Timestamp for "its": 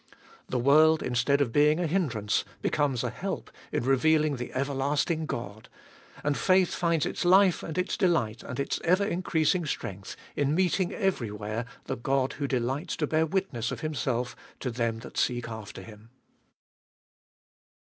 7.05-7.23, 7.77-7.95, 8.59-8.79